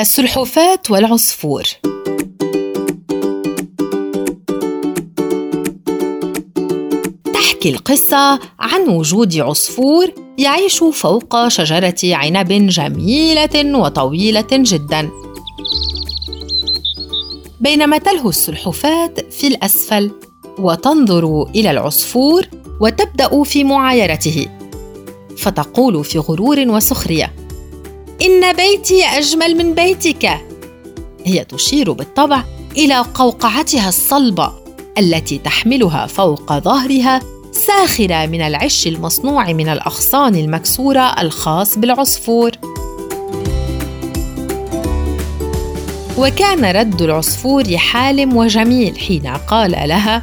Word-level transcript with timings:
السلحفاة 0.00 0.78
والعصفور. 0.90 1.62
تحكي 7.34 7.70
القصة 7.70 8.40
عن 8.58 8.88
وجود 8.88 9.36
عصفور 9.38 10.12
يعيش 10.38 10.84
فوق 10.92 11.48
شجرة 11.48 11.94
عنب 12.04 12.48
جميلة 12.68 13.78
وطويلة 13.78 14.46
جدا. 14.52 15.10
بينما 17.60 17.98
تلهو 17.98 18.28
السلحفاة 18.28 19.14
في 19.30 19.46
الأسفل 19.46 20.10
وتنظر 20.58 21.42
إلى 21.54 21.70
العصفور 21.70 22.46
وتبدأ 22.80 23.42
في 23.42 23.64
معايرته 23.64 24.46
فتقول 25.36 26.04
في 26.04 26.18
غرور 26.18 26.68
وسخرية 26.68 27.45
إن 28.22 28.52
بيتي 28.52 29.04
أجمل 29.04 29.56
من 29.56 29.74
بيتك. 29.74 30.30
هي 31.24 31.44
تشير 31.44 31.92
بالطبع 31.92 32.44
إلى 32.76 32.98
قوقعتها 33.14 33.88
الصلبة 33.88 34.52
التي 34.98 35.38
تحملها 35.38 36.06
فوق 36.06 36.58
ظهرها 36.58 37.20
ساخرة 37.52 38.26
من 38.26 38.40
العش 38.40 38.86
المصنوع 38.86 39.52
من 39.52 39.68
الأغصان 39.68 40.34
المكسورة 40.34 41.20
الخاص 41.20 41.78
بالعصفور. 41.78 42.50
وكان 46.18 46.64
رد 46.64 47.02
العصفور 47.02 47.76
حالم 47.76 48.36
وجميل 48.36 48.98
حين 48.98 49.26
قال 49.26 49.70
لها 49.70 50.22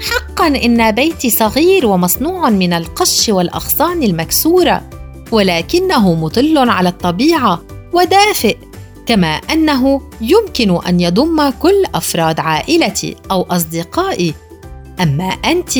حقا 0.00 0.46
إن 0.46 0.90
بيتي 0.90 1.30
صغير 1.30 1.86
ومصنوع 1.86 2.50
من 2.50 2.72
القش 2.72 3.28
والأغصان 3.28 4.02
المكسورة 4.02 4.82
ولكنه 5.32 6.14
مطل 6.14 6.70
على 6.70 6.88
الطبيعة 6.88 7.62
ودافئ 7.92 8.56
كما 9.06 9.28
أنه 9.28 10.00
يمكن 10.20 10.78
أن 10.88 11.00
يضم 11.00 11.50
كل 11.50 11.84
أفراد 11.94 12.40
عائلتي 12.40 13.16
أو 13.30 13.46
أصدقائي. 13.50 14.34
أما 15.02 15.24
أنت 15.24 15.78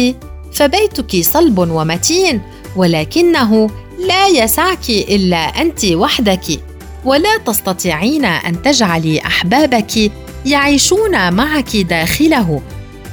فبيتك 0.53 1.25
صلب 1.25 1.59
ومتين 1.59 2.41
ولكنه 2.77 3.71
لا 3.99 4.27
يسعك 4.29 4.91
إلا 4.91 5.37
أنت 5.37 5.85
وحدك. 5.85 6.61
ولا 7.05 7.39
تستطيعين 7.39 8.25
أن 8.25 8.63
تجعلي 8.63 9.21
أحبابك 9.21 10.13
يعيشون 10.47 11.33
معك 11.33 11.77
داخله. 11.77 12.61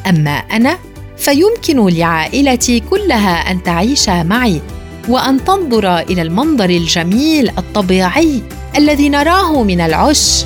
أما 0.09 0.31
أنا 0.31 0.77
فيمكن 1.17 1.87
لعائلتي 1.87 2.79
كلها 2.79 3.51
أن 3.51 3.63
تعيش 3.63 4.09
معي. 4.09 4.61
وأن 5.09 5.45
تنظر 5.45 5.99
إلى 5.99 6.21
المنظر 6.21 6.69
الجميل 6.69 7.49
الطبيعي 7.49 8.41
الذي 8.77 9.09
نراه 9.09 9.63
من 9.63 9.81
العش. 9.81 10.45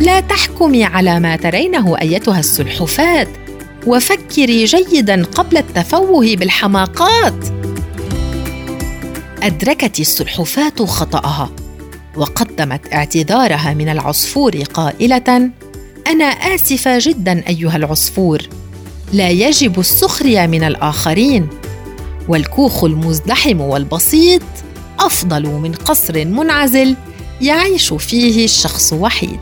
لا 0.00 0.20
تحكمي 0.20 0.84
على 0.84 1.20
ما 1.20 1.36
ترينه 1.36 2.00
أيتها 2.00 2.38
السلحفاة 2.40 3.26
وفكري 3.86 4.64
جيدا 4.64 5.24
قبل 5.24 5.56
التفوه 5.56 6.36
بالحماقات. 6.36 7.44
أدركت 9.42 10.00
السلحفاة 10.00 10.86
خطأها 10.86 11.50
وقدمت 12.16 12.92
اعتذارها 12.92 13.74
من 13.74 13.88
العصفور 13.88 14.56
قائلة 14.56 15.50
أنا 16.06 16.24
آسفة 16.24 16.98
جدا 16.98 17.48
أيها 17.48 17.76
العصفور 17.76 18.42
لا 19.12 19.30
يجب 19.30 19.80
السخرية 19.80 20.46
من 20.46 20.64
الآخرين. 20.64 21.48
والكوخ 22.28 22.84
المزدحم 22.84 23.60
والبسيط 23.60 24.42
أفضل 24.98 25.46
من 25.46 25.72
قصر 25.72 26.24
منعزل 26.24 26.96
يعيش 27.40 27.92
فيه 27.92 28.44
الشخص 28.44 28.92
وحيد. 28.92 29.40